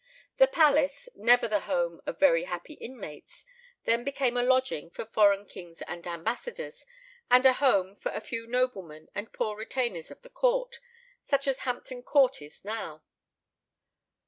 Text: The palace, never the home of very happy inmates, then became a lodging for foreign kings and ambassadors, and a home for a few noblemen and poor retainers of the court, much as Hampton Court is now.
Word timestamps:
The 0.37 0.47
palace, 0.47 1.09
never 1.13 1.47
the 1.47 1.59
home 1.69 2.01
of 2.07 2.17
very 2.19 2.45
happy 2.45 2.73
inmates, 2.73 3.45
then 3.83 4.03
became 4.03 4.35
a 4.35 4.41
lodging 4.41 4.89
for 4.89 5.05
foreign 5.05 5.45
kings 5.45 5.83
and 5.83 6.07
ambassadors, 6.07 6.87
and 7.29 7.45
a 7.45 7.53
home 7.53 7.93
for 7.93 8.11
a 8.11 8.19
few 8.19 8.47
noblemen 8.47 9.09
and 9.13 9.31
poor 9.31 9.55
retainers 9.55 10.09
of 10.09 10.23
the 10.23 10.29
court, 10.31 10.79
much 11.31 11.47
as 11.47 11.59
Hampton 11.59 12.01
Court 12.01 12.41
is 12.41 12.65
now. 12.65 13.03